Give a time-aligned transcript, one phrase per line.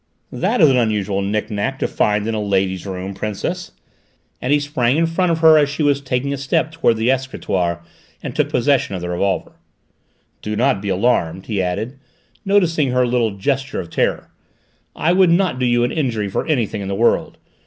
[0.31, 3.71] "That is an unusual knick knack to find in a lady's room, Princess,"
[4.41, 7.11] and he sprang in front of her as she was taking a step towards the
[7.11, 7.83] escritoire,
[8.23, 9.51] and took possession of the revolver.
[10.41, 11.99] "Do not be alarmed," he added,
[12.43, 14.31] noticing her little gesture of terror.
[14.95, 17.37] "I would not do you an injury for anything in the world.